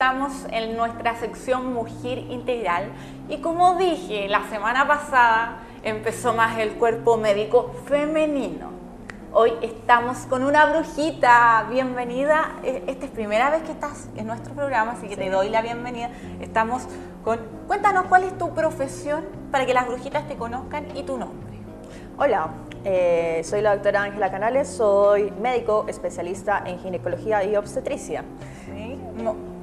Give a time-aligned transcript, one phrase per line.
[0.00, 2.84] Estamos en nuestra sección Mujer Integral
[3.28, 8.70] y como dije la semana pasada empezó más el cuerpo médico femenino.
[9.32, 12.60] Hoy estamos con una brujita, bienvenida.
[12.62, 15.62] E, esta es primera vez que estás en nuestro programa, así que te doy la
[15.62, 16.10] bienvenida.
[16.40, 16.84] Estamos
[17.24, 17.40] con...
[17.66, 21.58] Cuéntanos cuál es tu profesión para que las brujitas te conozcan y tu nombre.
[22.16, 22.50] Hola,
[22.84, 28.22] eh, soy la doctora Ángela Canales, soy médico especialista en ginecología y obstetricia.
[28.64, 28.96] ¿Sí?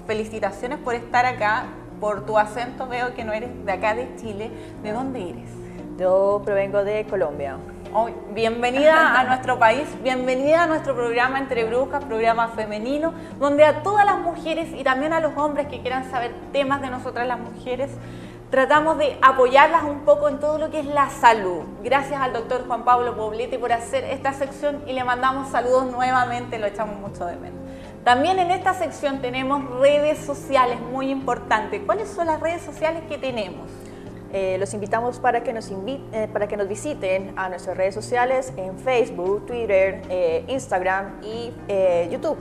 [0.05, 1.65] Felicitaciones por estar acá.
[1.99, 4.51] Por tu acento veo que no eres de acá de Chile.
[4.83, 5.49] ¿De dónde eres?
[5.97, 7.57] Yo provengo de Colombia.
[7.93, 13.83] Oh, bienvenida a nuestro país, bienvenida a nuestro programa Entre Brujas, programa femenino, donde a
[13.83, 17.39] todas las mujeres y también a los hombres que quieran saber temas de nosotras las
[17.39, 17.91] mujeres,
[18.51, 21.61] tratamos de apoyarlas un poco en todo lo que es la salud.
[21.83, 26.59] Gracias al doctor Juan Pablo Poblete por hacer esta sección y le mandamos saludos nuevamente,
[26.59, 27.64] lo echamos mucho de menos.
[28.05, 31.81] También en esta sección tenemos redes sociales muy importantes.
[31.87, 33.67] ¿Cuáles son las redes sociales que tenemos?
[34.31, 38.53] Eh, los invitamos para que, nos eh, para que nos visiten a nuestras redes sociales
[38.57, 41.51] en Facebook, Twitter, eh, Instagram y
[42.11, 42.37] YouTube.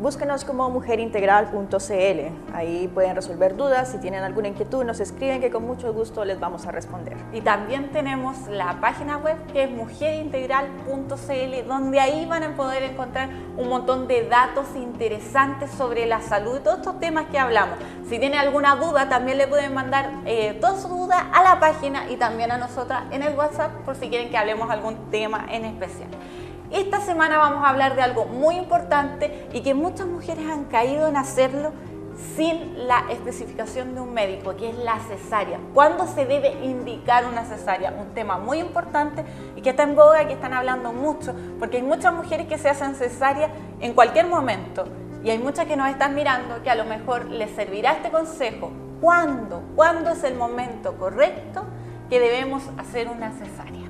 [0.00, 2.52] Búsquenos como mujerintegral.cl.
[2.52, 3.92] Ahí pueden resolver dudas.
[3.92, 7.16] Si tienen alguna inquietud, nos escriben que con mucho gusto les vamos a responder.
[7.32, 13.28] Y también tenemos la página web que es mujerintegral.cl, donde ahí van a poder encontrar
[13.56, 17.78] un montón de datos interesantes sobre la salud y todos estos temas que hablamos.
[18.08, 22.10] Si tienen alguna duda, también le pueden mandar eh, todas sus dudas a la página
[22.10, 25.64] y también a nosotras en el WhatsApp por si quieren que hablemos algún tema en
[25.64, 26.08] especial.
[26.74, 31.06] Esta semana vamos a hablar de algo muy importante y que muchas mujeres han caído
[31.06, 31.70] en hacerlo
[32.34, 35.60] sin la especificación de un médico, que es la cesárea.
[35.72, 37.92] ¿Cuándo se debe indicar una cesárea?
[37.92, 41.84] Un tema muy importante y que está en boga que están hablando mucho, porque hay
[41.84, 44.84] muchas mujeres que se hacen cesárea en cualquier momento
[45.22, 48.72] y hay muchas que nos están mirando que a lo mejor les servirá este consejo.
[49.00, 49.62] ¿Cuándo?
[49.76, 51.66] ¿Cuándo es el momento correcto
[52.10, 53.83] que debemos hacer una cesárea?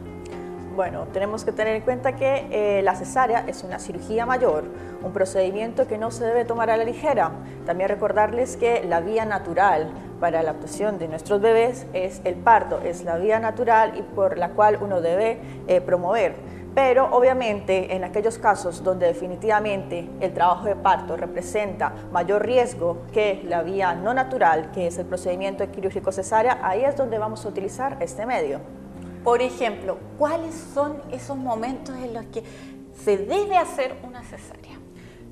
[0.75, 4.65] Bueno, tenemos que tener en cuenta que eh, la cesárea es una cirugía mayor,
[5.05, 7.31] un procedimiento que no se debe tomar a la ligera.
[7.65, 12.81] También recordarles que la vía natural para la actuación de nuestros bebés es el parto,
[12.81, 15.39] es la vía natural y por la cual uno debe
[15.69, 16.35] eh, promover.
[16.75, 23.45] Pero obviamente en aquellos casos donde definitivamente el trabajo de parto representa mayor riesgo que
[23.47, 27.49] la vía no natural, que es el procedimiento quirúrgico cesárea, ahí es donde vamos a
[27.49, 28.84] utilizar este medio.
[29.25, 32.45] Por ejemplo, ¿cuáles son esos momentos en los que
[32.95, 34.79] se debe hacer una cesárea?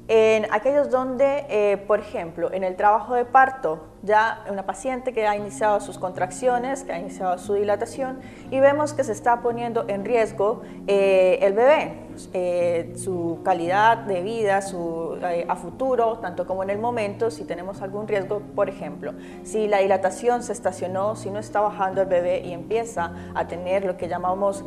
[0.09, 5.27] En aquellos donde, eh, por ejemplo, en el trabajo de parto, ya una paciente que
[5.27, 8.21] ha iniciado sus contracciones, que ha iniciado su dilatación
[8.51, 12.02] y vemos que se está poniendo en riesgo eh, el bebé,
[12.33, 17.45] eh, su calidad de vida, su, eh, a futuro, tanto como en el momento, si
[17.45, 19.13] tenemos algún riesgo, por ejemplo,
[19.43, 23.85] si la dilatación se estacionó, si no está bajando el bebé y empieza a tener
[23.85, 24.65] lo que llamamos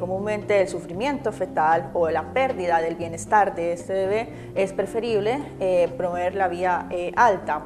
[0.00, 5.38] comúnmente el sufrimiento fetal o la pérdida del bienestar de este bebé, es preferible
[5.96, 7.64] promover la vía alta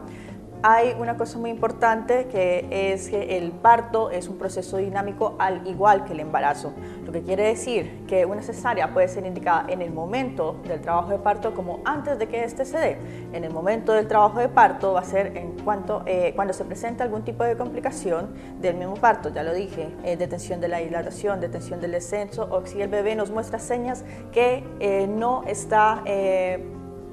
[0.63, 5.67] hay una cosa muy importante que es que el parto es un proceso dinámico al
[5.67, 6.73] igual que el embarazo.
[7.05, 11.11] Lo que quiere decir que una cesárea puede ser indicada en el momento del trabajo
[11.11, 12.99] de parto como antes de que éste se dé.
[13.33, 16.65] En el momento del trabajo de parto va a ser en cuanto, eh, cuando se
[16.65, 20.79] presenta algún tipo de complicación del mismo parto, ya lo dije, eh, detención de la
[20.79, 26.03] dilatación, detención del descenso o si el bebé nos muestra señas que eh, no está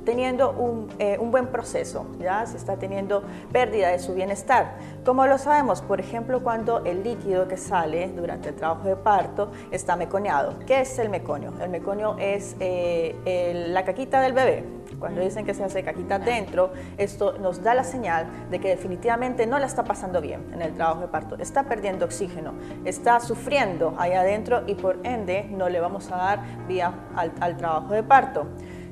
[0.09, 3.21] teniendo eh, un, buen proceso, ya se está teniendo
[3.51, 4.77] pérdida de su bienestar.
[5.05, 9.51] Como lo sabemos, por ejemplo, cuando el líquido que sale durante el trabajo de parto
[9.69, 10.57] está meconeado.
[10.65, 11.53] ¿Qué es el meconio?
[11.61, 14.63] El meconio es eh, la caquita del bebé.
[14.99, 19.45] Cuando dicen que se hace caquita dentro, esto nos da la señal de que definitivamente
[19.45, 21.35] no la está pasando bien en el trabajo de parto.
[21.37, 22.53] Está perdiendo oxígeno,
[22.83, 27.93] está sufriendo ahí adentro y por ende no le vamos a dar vía al trabajo
[27.93, 28.47] de parto.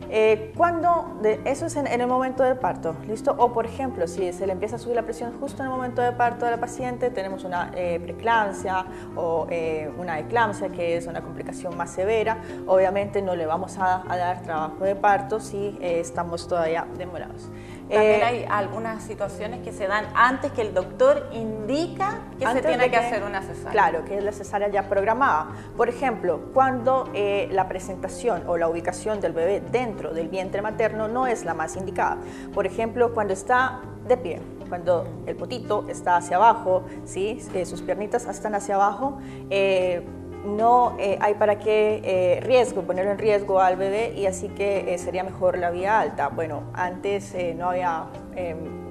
[0.10, 3.36] Eh, cuando, eso es en, el momento del parto, ¿listo?
[3.38, 6.02] O por ejemplo, si se le empieza a subir la presión justo en el momento
[6.02, 11.08] del parto de la paciente, tenemos una eh, preeclampsia o eh, una eclampsia, que es
[11.08, 16.00] una complicación más severa, obviamente no le vamos a, dar trabajo de parto si eh,
[16.00, 17.50] estamos todavía demorados.
[17.90, 22.90] También hay algunas situaciones que se dan antes que el doctor indica que se tiene
[22.90, 23.72] que, hacer una cesárea.
[23.72, 25.48] Claro, que es la cesárea ya programada.
[25.76, 31.28] Por ejemplo, cuando la presentación o la ubicación del bebé dentro del vientre materno no
[31.28, 32.18] es la más indicada.
[32.54, 37.40] Por ejemplo, cuando está de pie, cuando el potito está hacia abajo, ¿sí?
[37.54, 39.18] Eh, sus piernitas están hacia abajo,
[39.50, 40.06] eh,
[40.46, 45.24] no eh, hay para qué riesgo, ponerlo en riesgo al bebé y así que sería
[45.24, 46.30] mejor la vía alta.
[46.30, 48.08] Bueno, antes no había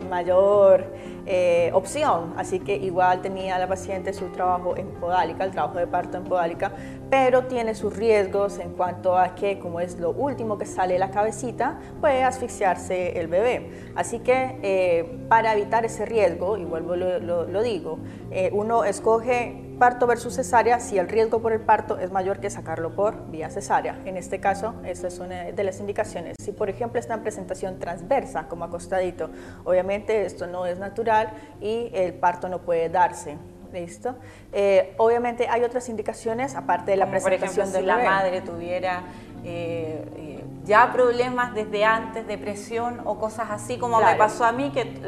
[0.07, 0.85] mayor
[1.27, 2.35] eh, opción.
[2.37, 6.25] Así que igual tenía la paciente su trabajo en podálica, el trabajo de parto en
[6.25, 6.73] podálica,
[7.11, 11.11] pero tiene sus riesgos en cuanto a que, como es lo último que sale la
[11.11, 13.71] cabecita, puede asfixiarse el bebé.
[13.97, 17.99] Así que eh, para evitar ese riesgo, y vuelvo lo, lo, digo,
[18.31, 22.51] eh, uno escoge parto versus cesárea si el riesgo por el parto es mayor que
[22.51, 23.99] sacarlo por vía cesárea.
[24.05, 26.37] En este caso, esa es una de las indicaciones.
[26.41, 29.31] Si, por ejemplo, está en presentación transversa, como acostadito,
[29.65, 31.31] obviamente esto no es natural
[31.61, 33.37] y el parto no puede darse.
[33.73, 34.15] ¿Listo?
[34.53, 39.03] Eh, obviamente hay otras indicaciones aparte de la presentación por ejemplo, si la madre tuviera
[39.45, 44.71] eh, eh, ya problemas desde antes, depresión o cosas así, como me pasó a mí,
[44.71, 45.01] que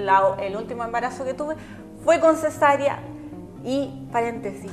[0.43, 1.55] el último embarazo que tuve
[2.05, 2.99] fue con cesárea
[3.69, 4.71] y paréntesis.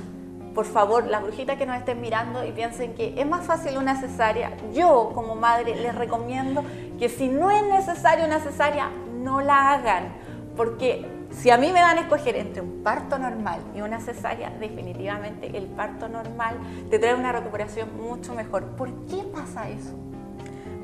[0.53, 3.99] Por favor, las brujitas que nos estén mirando y piensen que es más fácil una
[3.99, 6.63] cesárea, yo como madre les recomiendo
[6.97, 8.89] que si no es necesario una cesárea,
[9.21, 10.13] no la hagan,
[10.55, 14.49] porque si a mí me dan a escoger entre un parto normal y una cesárea,
[14.61, 16.57] definitivamente el parto normal
[16.89, 18.63] te trae una recuperación mucho mejor.
[18.77, 19.93] ¿Por qué pasa eso?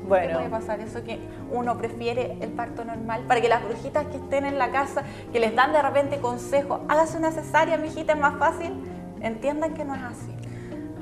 [0.06, 0.28] Bueno.
[0.28, 1.18] ¿Qué puede pasar eso que
[1.50, 3.22] uno prefiere el parto normal?
[3.28, 5.02] Para que las brujitas que estén en la casa,
[5.32, 8.72] que les dan de repente consejo, hágase una cesárea, mijita, es más fácil,
[9.20, 10.34] entiendan que no es así.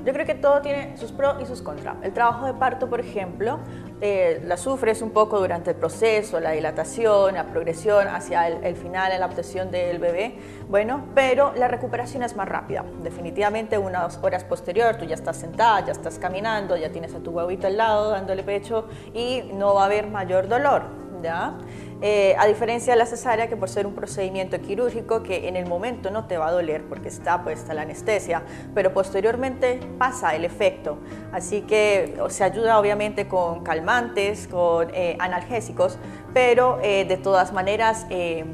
[0.05, 1.95] Yo creo que todo tiene sus pros y sus contras.
[2.01, 3.59] El trabajo de parto, por ejemplo,
[4.03, 9.17] eh, la sufres un poco durante el proceso, la dilatación, la progresión hacia el, final,
[9.19, 12.83] la obtención del bebé, bueno, pero la recuperación es más rápida.
[13.03, 17.29] Definitivamente unas horas posterior tú ya estás sentada, ya estás caminando, ya tienes a tu
[17.29, 20.83] huevito al lado dándole pecho y no va a haber mayor dolor,
[21.21, 21.57] ¿ya?
[22.03, 25.67] Eh, a diferencia de la cesárea, que por ser un procedimiento quirúrgico que en el
[25.67, 28.41] momento no te va a doler porque está puesta la anestesia,
[28.73, 30.97] pero posteriormente pasa el efecto.
[31.31, 35.99] Así que se ayuda obviamente con calmantes, con eh, analgésicos,
[36.33, 38.07] pero eh, de todas maneras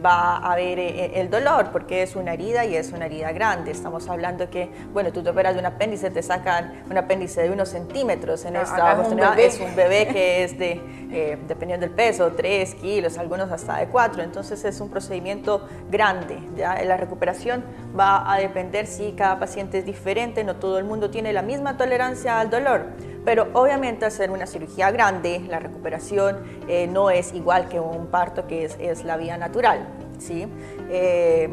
[0.03, 3.71] va a haber el dolor porque es una herida y es una herida grande.
[3.71, 7.51] Estamos hablando que, bueno, tú te operas de un apéndice, te sacan un apéndice de
[7.51, 9.39] unos centímetros en esta oportunidad.
[9.39, 14.23] Es un bebé que es de, dependiendo del peso, 3 kilos, algo hasta de 4,
[14.23, 16.39] entonces es un procedimiento grande.
[16.55, 16.81] ¿ya?
[16.83, 17.63] La recuperación
[17.97, 21.77] va a depender si cada paciente es diferente, no todo el mundo tiene la misma
[21.77, 22.87] tolerancia al dolor,
[23.25, 26.37] pero obviamente hacer una cirugía grande, la recuperación
[26.67, 29.87] eh, no es igual que un parto que es, es la vía natural.
[30.19, 30.47] ¿sí?
[30.89, 31.49] Eh,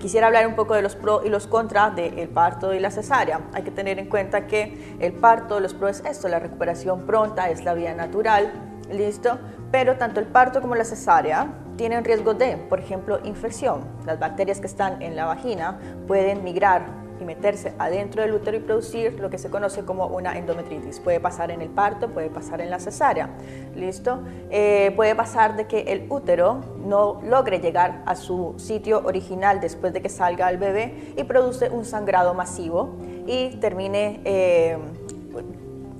[0.00, 3.40] quisiera hablar un poco de los pros y los contras del parto y la cesárea.
[3.52, 7.48] Hay que tener en cuenta que el parto, los pros es esto, la recuperación pronta
[7.48, 8.52] es la vía natural,
[8.92, 9.38] ¿listo?
[9.70, 13.80] Pero tanto el parto como la cesárea tienen riesgo de, por ejemplo, infección.
[14.06, 18.60] Las bacterias que están en la vagina pueden migrar y meterse adentro del útero y
[18.60, 21.00] producir lo que se conoce como una endometritis.
[21.00, 23.30] Puede pasar en el parto, puede pasar en la cesárea.
[23.74, 24.20] ¿Listo?
[24.50, 29.92] Eh, puede pasar de que el útero no logre llegar a su sitio original después
[29.92, 32.96] de que salga el bebé y produce un sangrado masivo
[33.26, 34.78] y termine eh,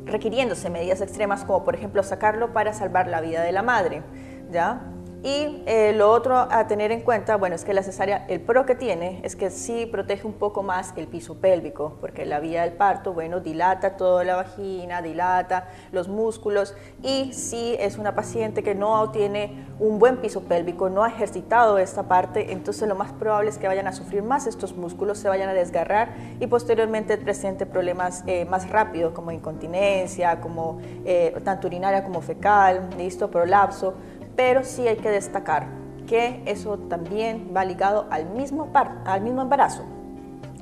[0.05, 4.03] requiriéndose medidas extremas como por ejemplo sacarlo para salvar la vida de la madre.
[4.51, 4.81] ¿ya?
[5.25, 8.67] Y eh, lo otro a tener en cuenta, bueno, es que la cesárea, el pro
[8.67, 12.61] que tiene es que sí protege un poco más el piso pélvico, porque la vía
[12.61, 18.63] del parto, bueno, dilata toda la vagina, dilata los músculos y si es una paciente
[18.63, 23.11] que no tiene un buen piso pélvico, no ha ejercitado esta parte, entonces lo más
[23.13, 27.17] probable es que vayan a sufrir más estos músculos, se vayan a desgarrar y posteriormente
[27.17, 33.95] presente problemas eh, más rápido como incontinencia, como eh, tanto urinaria como fecal, listo, prolapso
[34.37, 38.71] pero sí hay que destacar que eso también va ligado al mismo,
[39.05, 39.85] al mismo embarazo.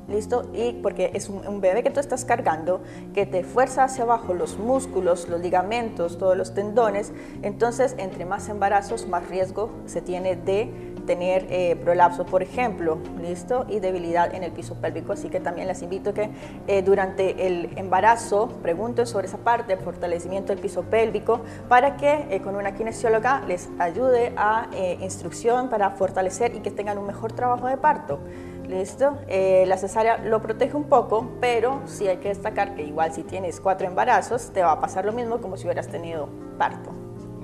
[0.07, 0.49] ¿Listo?
[0.53, 2.81] Y porque es un, bebé que tú estás cargando,
[3.13, 7.13] que te fuerza hacia abajo los músculos, los ligamentos, todos los tendones.
[7.41, 13.65] Entonces, entre más embarazos, más riesgo se tiene de tener eh, prolapso, por ejemplo, ¿listo?
[13.69, 15.13] Y debilidad en el piso pélvico.
[15.13, 16.29] Así que también les invito a que
[16.67, 22.41] eh, durante el embarazo pregunten sobre esa parte, fortalecimiento del piso pélvico, para que eh,
[22.41, 24.67] con una kinesióloga les ayude a
[25.01, 28.19] instrucción para fortalecer y que tengan un mejor trabajo de parto.
[28.67, 29.17] ¿Listo?
[29.27, 33.59] la cesárea lo protege un poco, pero sí hay que destacar que igual si tienes
[33.59, 36.91] cuatro embarazos, te va a pasar lo mismo como si hubieras tenido parto.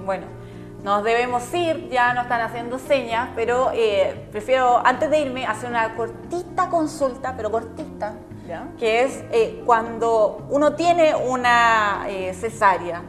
[0.06, 0.25] Bueno,
[0.83, 5.69] nos debemos ir, ya nos están haciendo señas, pero eh, prefiero antes de irme hacer
[5.69, 8.13] una cortita consulta, pero cortita,
[8.79, 13.03] que es eh, cuando uno tiene una eh, cesárea.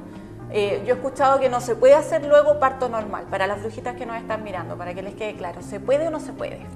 [0.51, 4.05] yo he escuchado que no se puede hacer luego parto normal, para las brujitas que
[4.05, 6.67] nos están mirando, para que les quede claro, ¿se puede o no se puede?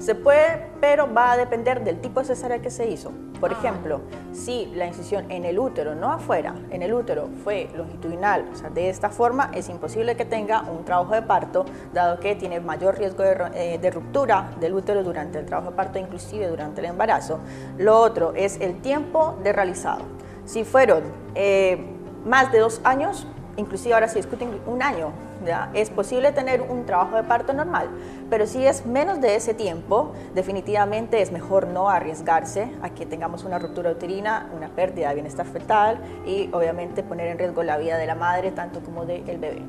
[0.00, 3.12] Se puede, pero va a depender del tipo de cesárea que se hizo.
[3.38, 3.56] Por Ah.
[3.58, 4.00] ejemplo,
[4.32, 8.70] si la incisión en el útero, no afuera, en el útero fue longitudinal, o sea,
[8.70, 12.96] de esta forma es imposible que tenga un trabajo de parto, dado que tiene mayor
[12.98, 16.86] riesgo de, eh, de ruptura del útero durante el trabajo de parto, inclusive durante el
[16.86, 17.38] embarazo.
[17.76, 20.02] Lo otro es el tiempo de realizado.
[20.46, 21.02] Si fueron
[21.34, 21.78] eh,
[22.24, 23.26] más de dos años,
[23.60, 25.12] inclusive ahora se discute un año,
[25.44, 25.70] ¿ya?
[25.74, 27.88] es posible tener un trabajo de parto normal,
[28.28, 33.44] pero si es menos de ese tiempo, definitivamente es mejor no arriesgarse a que tengamos
[33.44, 37.96] una ruptura uterina, una pérdida de bienestar fetal y obviamente poner en riesgo la vida
[37.96, 39.62] de la madre tanto como del bebé.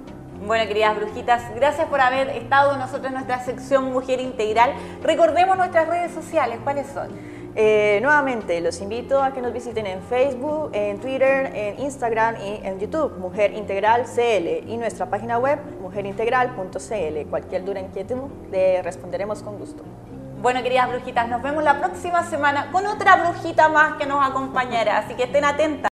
[0.46, 4.72] Bueno, queridas brujitas, gracias por haber estado con nosotros en nuestra sección Mujer Integral.
[5.04, 7.10] Recordemos nuestras redes sociales, ¿cuáles son?
[7.56, 12.66] Eh, nuevamente, los invito a que nos visiten en Facebook, en Twitter, en Instagram y
[12.66, 17.30] en YouTube, Mujer Integral CL, y nuestra página web, mujerintegral.cl.
[17.30, 19.84] Cualquier duda, inquietud, le responderemos con gusto.
[20.42, 24.98] Bueno, queridas brujitas, nos vemos la próxima semana con otra brujita más que nos acompañará,
[24.98, 25.90] así que estén atentas.